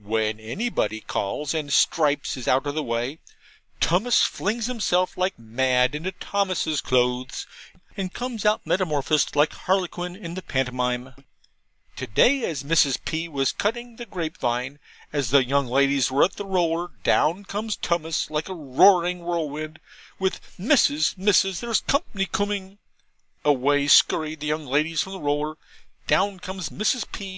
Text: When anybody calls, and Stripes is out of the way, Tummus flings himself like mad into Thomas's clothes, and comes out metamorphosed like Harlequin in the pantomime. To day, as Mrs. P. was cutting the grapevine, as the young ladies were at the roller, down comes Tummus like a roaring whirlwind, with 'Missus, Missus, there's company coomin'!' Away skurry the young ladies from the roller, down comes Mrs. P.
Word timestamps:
When 0.00 0.40
anybody 0.40 1.02
calls, 1.02 1.52
and 1.52 1.70
Stripes 1.70 2.38
is 2.38 2.48
out 2.48 2.66
of 2.66 2.74
the 2.74 2.82
way, 2.82 3.18
Tummus 3.82 4.22
flings 4.22 4.64
himself 4.64 5.18
like 5.18 5.38
mad 5.38 5.94
into 5.94 6.10
Thomas's 6.12 6.80
clothes, 6.80 7.46
and 7.94 8.10
comes 8.14 8.46
out 8.46 8.66
metamorphosed 8.66 9.36
like 9.36 9.52
Harlequin 9.52 10.16
in 10.16 10.32
the 10.32 10.40
pantomime. 10.40 11.12
To 11.96 12.06
day, 12.06 12.46
as 12.46 12.62
Mrs. 12.62 12.96
P. 13.04 13.28
was 13.28 13.52
cutting 13.52 13.96
the 13.96 14.06
grapevine, 14.06 14.78
as 15.12 15.28
the 15.28 15.44
young 15.44 15.66
ladies 15.66 16.10
were 16.10 16.24
at 16.24 16.36
the 16.36 16.46
roller, 16.46 16.92
down 17.02 17.44
comes 17.44 17.76
Tummus 17.76 18.30
like 18.30 18.48
a 18.48 18.54
roaring 18.54 19.18
whirlwind, 19.18 19.80
with 20.18 20.40
'Missus, 20.58 21.14
Missus, 21.18 21.60
there's 21.60 21.82
company 21.82 22.24
coomin'!' 22.24 22.78
Away 23.44 23.86
skurry 23.86 24.34
the 24.34 24.46
young 24.46 24.64
ladies 24.64 25.02
from 25.02 25.12
the 25.12 25.20
roller, 25.20 25.58
down 26.06 26.40
comes 26.40 26.70
Mrs. 26.70 27.04
P. 27.12 27.26